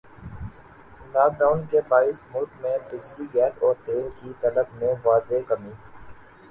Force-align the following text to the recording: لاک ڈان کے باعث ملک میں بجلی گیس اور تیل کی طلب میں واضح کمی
لاک 1.13 1.31
ڈان 1.39 1.61
کے 1.71 1.81
باعث 1.89 2.23
ملک 2.31 2.51
میں 2.61 2.77
بجلی 2.87 3.25
گیس 3.33 3.61
اور 3.63 3.75
تیل 3.85 4.09
کی 4.19 4.33
طلب 4.41 4.75
میں 4.75 4.93
واضح 5.05 5.47
کمی 5.47 5.71